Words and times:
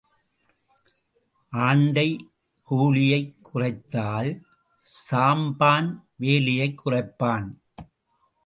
ஆண்டை 1.49 2.29
கூலியைக் 2.61 3.35
குறைத்தால் 3.43 4.41
சாம்பான் 5.11 6.01
வேலையைக் 6.15 6.81
குறைப்பான். 6.85 7.47